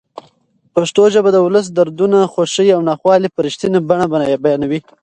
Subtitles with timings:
[0.73, 4.05] پښتو ژبه د ولس دردونه، خوښۍ او ناخوالې په رښتینې بڼه
[4.43, 4.79] بیانوي.